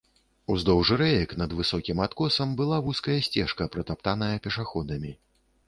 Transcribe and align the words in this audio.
Уздоўж 0.53 0.87
рэек, 1.01 1.35
над 1.41 1.53
высокім 1.59 2.01
адкосам, 2.07 2.57
была 2.63 2.81
вузкая 2.89 3.19
сцежка, 3.29 3.71
пратаптаная 3.79 4.33
пешаходамі. 4.49 5.17